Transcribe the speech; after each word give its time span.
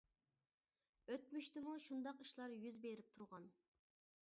ئۆتمۈشتىمۇ 1.15 1.77
شۇنداق 1.89 2.25
ئىشلار 2.25 2.57
يۈز 2.65 2.81
بېرىپ 2.87 3.15
تۇرغان. 3.19 3.49